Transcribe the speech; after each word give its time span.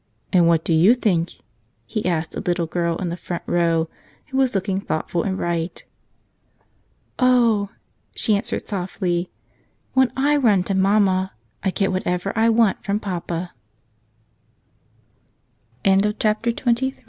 "And 0.33 0.47
what 0.47 0.63
do 0.63 0.73
you 0.73 0.95
think?" 0.95 1.33
he 1.85 2.07
asked 2.07 2.33
a 2.33 2.39
little 2.39 2.65
girl 2.65 2.97
in 2.97 3.09
the 3.09 3.15
front 3.17 3.43
row 3.45 3.87
who 4.29 4.37
was 4.37 4.55
looking 4.55 4.81
thoughtful 4.81 5.21
and 5.21 5.37
bright. 5.37 5.83
"Oh," 7.19 7.69
she 8.15 8.35
answered 8.35 8.65
softly, 8.67 9.29
"when 9.93 10.11
I 10.17 10.37
run 10.37 10.63
to 10.63 10.73
mamma 10.73 11.33
I 11.61 11.69
get 11.69 11.91
whatever 11.91 12.33
I 12.35 12.49
want 12.49 12.83
from 12.83 12.99
papa." 12.99 13.53
69 15.85 16.13
MJfrici) 16.15 16.97